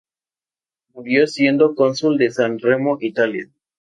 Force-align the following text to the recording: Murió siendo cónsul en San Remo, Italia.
Murió 0.95 1.27
siendo 1.27 1.75
cónsul 1.75 2.19
en 2.23 2.33
San 2.33 2.57
Remo, 2.57 2.97
Italia. 3.01 3.47